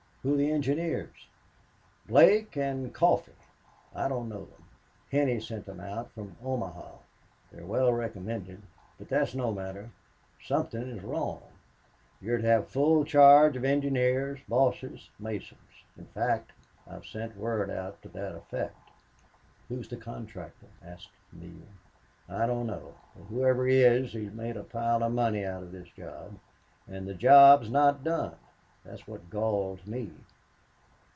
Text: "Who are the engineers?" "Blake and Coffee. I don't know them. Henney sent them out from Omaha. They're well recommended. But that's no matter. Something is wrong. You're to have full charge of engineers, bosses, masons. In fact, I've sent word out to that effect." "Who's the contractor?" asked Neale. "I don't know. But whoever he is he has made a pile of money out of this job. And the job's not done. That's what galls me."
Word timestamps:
"Who 0.23 0.35
are 0.35 0.37
the 0.37 0.51
engineers?" 0.51 1.25
"Blake 2.07 2.55
and 2.55 2.93
Coffee. 2.93 3.31
I 3.95 4.07
don't 4.07 4.29
know 4.29 4.45
them. 4.45 4.63
Henney 5.11 5.39
sent 5.39 5.65
them 5.65 5.79
out 5.79 6.11
from 6.11 6.37
Omaha. 6.43 6.97
They're 7.51 7.65
well 7.65 7.91
recommended. 7.91 8.61
But 8.99 9.09
that's 9.09 9.33
no 9.33 9.51
matter. 9.51 9.89
Something 10.45 10.83
is 10.89 11.01
wrong. 11.03 11.41
You're 12.21 12.37
to 12.37 12.45
have 12.47 12.67
full 12.67 13.03
charge 13.03 13.57
of 13.57 13.65
engineers, 13.65 14.39
bosses, 14.47 15.09
masons. 15.17 15.71
In 15.97 16.05
fact, 16.05 16.51
I've 16.87 17.07
sent 17.07 17.35
word 17.35 17.71
out 17.71 17.99
to 18.03 18.09
that 18.09 18.35
effect." 18.35 18.77
"Who's 19.69 19.87
the 19.89 19.97
contractor?" 19.97 20.67
asked 20.83 21.09
Neale. 21.33 21.63
"I 22.29 22.45
don't 22.45 22.67
know. 22.67 22.93
But 23.15 23.23
whoever 23.23 23.65
he 23.65 23.81
is 23.81 24.11
he 24.13 24.25
has 24.25 24.33
made 24.35 24.55
a 24.55 24.63
pile 24.63 25.01
of 25.01 25.13
money 25.13 25.43
out 25.43 25.63
of 25.63 25.71
this 25.71 25.89
job. 25.89 26.37
And 26.87 27.07
the 27.07 27.15
job's 27.15 27.71
not 27.71 28.03
done. 28.03 28.35
That's 28.83 29.05
what 29.07 29.29
galls 29.29 29.85
me." 29.85 30.09